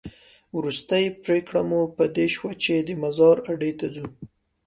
[0.57, 4.07] وروستۍ پرېکړه مو په دې شوه چې د مزار اډې ته ځو.